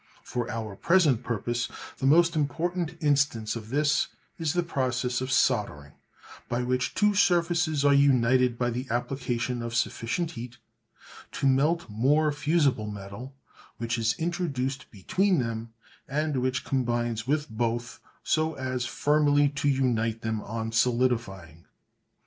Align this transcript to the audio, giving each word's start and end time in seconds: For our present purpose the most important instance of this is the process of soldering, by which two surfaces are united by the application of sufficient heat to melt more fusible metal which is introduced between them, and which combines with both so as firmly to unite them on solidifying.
For 0.23 0.49
our 0.49 0.75
present 0.75 1.21
purpose 1.21 1.69
the 1.99 2.07
most 2.07 2.35
important 2.35 2.97
instance 3.03 3.55
of 3.55 3.69
this 3.69 4.07
is 4.39 4.53
the 4.53 4.63
process 4.63 5.21
of 5.21 5.31
soldering, 5.31 5.91
by 6.49 6.63
which 6.63 6.95
two 6.95 7.13
surfaces 7.13 7.85
are 7.85 7.93
united 7.93 8.57
by 8.57 8.71
the 8.71 8.87
application 8.89 9.61
of 9.61 9.75
sufficient 9.75 10.31
heat 10.31 10.57
to 11.33 11.45
melt 11.45 11.87
more 11.87 12.31
fusible 12.31 12.89
metal 12.89 13.35
which 13.77 13.99
is 13.99 14.15
introduced 14.17 14.89
between 14.89 15.37
them, 15.37 15.71
and 16.07 16.37
which 16.41 16.65
combines 16.65 17.27
with 17.27 17.47
both 17.47 17.99
so 18.23 18.55
as 18.55 18.87
firmly 18.87 19.49
to 19.49 19.69
unite 19.69 20.23
them 20.23 20.41
on 20.41 20.71
solidifying. 20.71 21.65